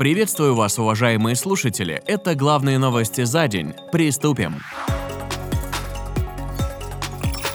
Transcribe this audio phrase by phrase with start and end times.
[0.00, 2.02] Приветствую вас, уважаемые слушатели.
[2.06, 3.74] Это главные новости за день.
[3.92, 4.54] Приступим.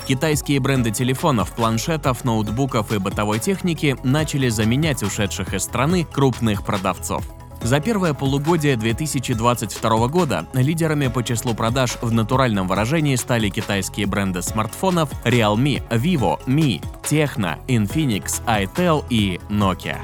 [0.07, 7.25] Китайские бренды телефонов, планшетов, ноутбуков и бытовой техники начали заменять ушедших из страны крупных продавцов.
[7.63, 14.43] За первое полугодие 2022 года лидерами по числу продаж в натуральном выражении стали китайские бренды
[14.43, 19.97] смартфонов Realme, Vivo, Mi, Tecno, Infinix, itel и Nokia.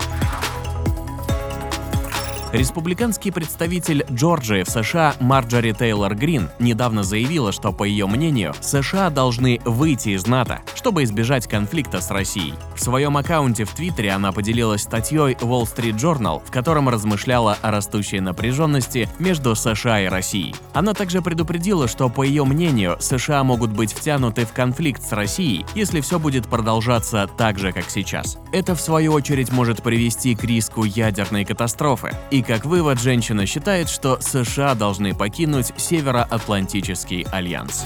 [2.54, 9.10] Республиканский представитель Джорджии в США Марджори Тейлор Грин недавно заявила, что, по ее мнению, США
[9.10, 12.54] должны выйти из НАТО, чтобы избежать конфликта с Россией.
[12.76, 17.72] В своем аккаунте в Твиттере она поделилась статьей Wall Street Journal, в котором размышляла о
[17.72, 20.54] растущей напряженности между США и Россией.
[20.74, 25.66] Она также предупредила, что, по ее мнению, США могут быть втянуты в конфликт с Россией,
[25.74, 28.38] если все будет продолжаться так же, как сейчас.
[28.52, 32.14] Это, в свою очередь, может привести к риску ядерной катастрофы.
[32.30, 37.86] И как вывод, женщина считает, что США должны покинуть Североатлантический альянс.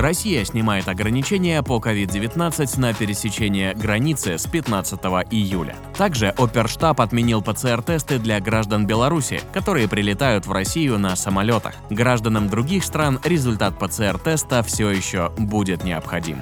[0.00, 4.98] Россия снимает ограничения по COVID-19 на пересечение границы с 15
[5.30, 5.76] июля.
[5.94, 11.74] Также Оперштаб отменил ПЦР-тесты для граждан Беларуси, которые прилетают в Россию на самолетах.
[11.90, 16.38] Гражданам других стран результат ПЦР-теста все еще будет необходим.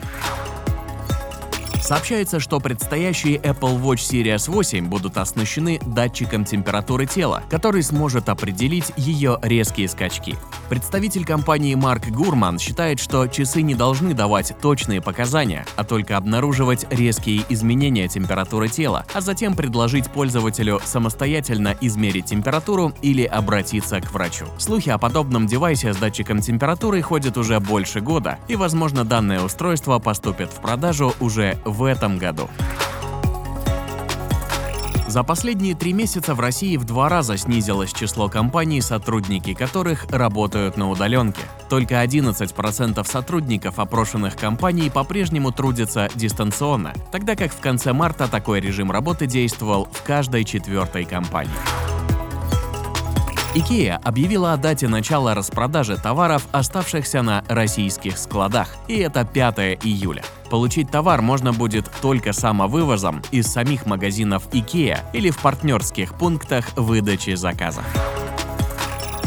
[1.89, 8.93] Сообщается, что предстоящие Apple Watch Series 8 будут оснащены датчиком температуры тела, который сможет определить
[8.99, 10.37] ее резкие скачки.
[10.69, 16.87] Представитель компании Марк Гурман считает, что часы не должны давать точные показания, а только обнаруживать
[16.91, 24.45] резкие изменения температуры тела, а затем предложить пользователю самостоятельно измерить температуру или обратиться к врачу.
[24.59, 29.99] Слухи о подобном девайсе с датчиком температуры ходят уже больше года, и, возможно, данное устройство
[29.99, 32.51] поступит в продажу уже в этом году.
[35.19, 40.77] За последние три месяца в России в два раза снизилось число компаний, сотрудники которых работают
[40.77, 41.41] на удаленке.
[41.69, 48.93] Только 11% сотрудников опрошенных компаний по-прежнему трудятся дистанционно, тогда как в конце марта такой режим
[48.93, 51.88] работы действовал в каждой четвертой компании.
[53.55, 60.23] IKEA объявила о дате начала распродажи товаров, оставшихся на российских складах, и это 5 июля.
[60.51, 67.35] Получить товар можно будет только самовывозом из самих магазинов IKEA или в партнерских пунктах выдачи
[67.35, 67.85] заказов.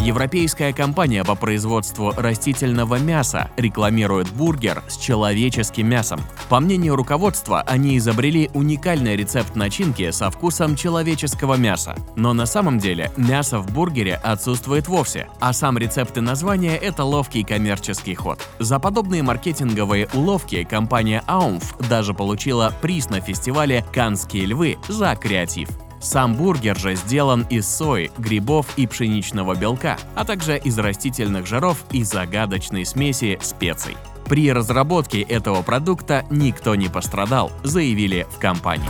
[0.03, 6.19] Европейская компания по производству растительного мяса рекламирует бургер с человеческим мясом.
[6.50, 11.95] По мнению руководства, они изобрели уникальный рецепт начинки со вкусом человеческого мяса.
[12.16, 17.03] Но на самом деле мясо в бургере отсутствует вовсе, а сам рецепт и название– это
[17.03, 18.41] ловкий коммерческий ход.
[18.57, 25.69] За подобные маркетинговые уловки компания Аумф даже получила приз на фестивале «Канские львы» за креатив.
[26.01, 31.85] Сам бургер же сделан из сои, грибов и пшеничного белка, а также из растительных жиров
[31.91, 33.95] и загадочной смеси специй.
[34.25, 38.90] При разработке этого продукта никто не пострадал, заявили в компании.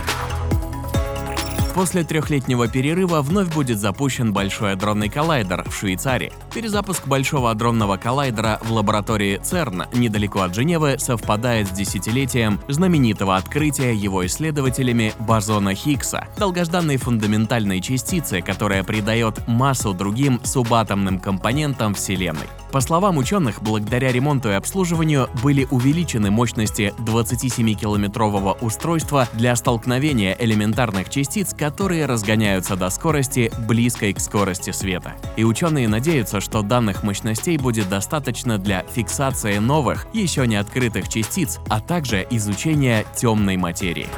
[1.74, 6.32] После трехлетнего перерыва вновь будет запущен Большой адронный коллайдер в Швейцарии.
[6.54, 13.94] Перезапуск Большого адронного коллайдера в лаборатории ЦЕРН недалеко от Женевы совпадает с десятилетием знаменитого открытия
[13.94, 22.48] его исследователями бозона Хиггса, долгожданной фундаментальной частицы, которая придает массу другим субатомным компонентам Вселенной.
[22.72, 31.10] По словам ученых, благодаря ремонту и обслуживанию были увеличены мощности 27-километрового устройства для столкновения элементарных
[31.10, 35.12] частиц, которые разгоняются до скорости, близкой к скорости света.
[35.36, 41.58] И ученые надеются, что данных мощностей будет достаточно для фиксации новых, еще не открытых частиц,
[41.68, 44.08] а также изучения темной материи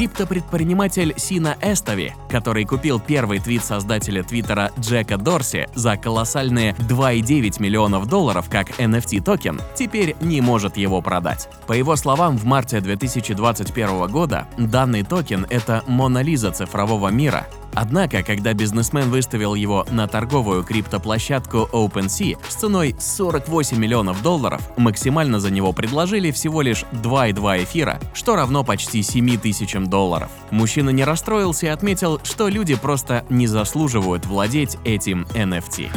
[0.00, 8.06] криптопредприниматель Сина Эстови, который купил первый твит создателя твиттера Джека Дорси за колоссальные 2,9 миллионов
[8.06, 11.50] долларов как NFT-токен, теперь не может его продать.
[11.66, 18.52] По его словам, в марте 2021 года данный токен— это монолиза цифрового мира, Однако, когда
[18.52, 25.72] бизнесмен выставил его на торговую криптоплощадку OpenSea с ценой 48 миллионов долларов, максимально за него
[25.72, 30.30] предложили всего лишь 2,2 эфира, что равно почти 7 тысячам долларов.
[30.50, 35.90] Мужчина не расстроился и отметил, что люди просто не заслуживают владеть этим NFT.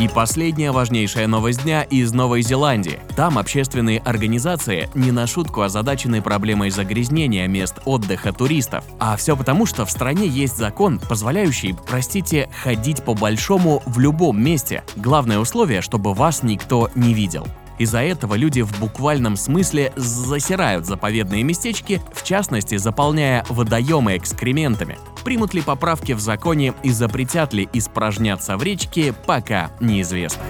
[0.00, 3.00] И последняя важнейшая новость дня из Новой Зеландии.
[3.16, 8.82] Там общественные организации не на шутку озадачены проблемой загрязнения мест отдыха туристов.
[8.98, 14.42] А все потому, что в стране есть закон, позволяющий, простите, ходить по большому в любом
[14.42, 14.84] месте.
[14.96, 17.46] Главное условие, чтобы вас никто не видел.
[17.78, 24.98] Из-за этого люди в буквальном смысле засирают заповедные местечки, в частности заполняя водоемы экскрементами.
[25.24, 30.42] Примут ли поправки в законе и запретят ли испражняться в речке, пока неизвестно.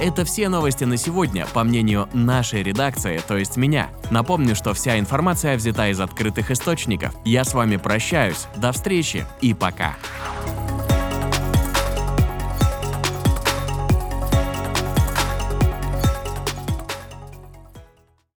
[0.00, 3.90] Это все новости на сегодня, по мнению нашей редакции, то есть меня.
[4.10, 7.14] Напомню, что вся информация взята из открытых источников.
[7.26, 9.96] Я с вами прощаюсь, до встречи и пока.